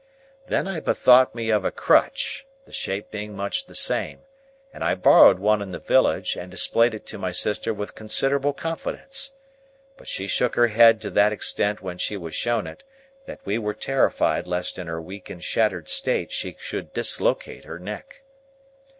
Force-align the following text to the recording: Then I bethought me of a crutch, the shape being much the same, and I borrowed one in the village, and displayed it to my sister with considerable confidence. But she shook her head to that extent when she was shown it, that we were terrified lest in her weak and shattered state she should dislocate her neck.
Then 0.47 0.67
I 0.67 0.79
bethought 0.79 1.35
me 1.35 1.51
of 1.51 1.63
a 1.63 1.69
crutch, 1.69 2.47
the 2.65 2.73
shape 2.73 3.11
being 3.11 3.35
much 3.35 3.67
the 3.67 3.75
same, 3.75 4.21
and 4.73 4.83
I 4.83 4.95
borrowed 4.95 5.37
one 5.37 5.61
in 5.61 5.69
the 5.69 5.77
village, 5.77 6.35
and 6.35 6.49
displayed 6.49 6.95
it 6.95 7.05
to 7.05 7.19
my 7.19 7.31
sister 7.31 7.71
with 7.71 7.93
considerable 7.93 8.51
confidence. 8.51 9.35
But 9.97 10.07
she 10.07 10.25
shook 10.25 10.55
her 10.55 10.69
head 10.69 11.01
to 11.01 11.11
that 11.11 11.31
extent 11.31 11.83
when 11.83 11.99
she 11.99 12.17
was 12.17 12.33
shown 12.33 12.65
it, 12.65 12.83
that 13.27 13.45
we 13.45 13.59
were 13.59 13.75
terrified 13.75 14.47
lest 14.47 14.79
in 14.79 14.87
her 14.87 14.99
weak 14.99 15.29
and 15.29 15.43
shattered 15.43 15.87
state 15.87 16.31
she 16.31 16.55
should 16.59 16.93
dislocate 16.93 17.65
her 17.65 17.77
neck. 17.77 18.23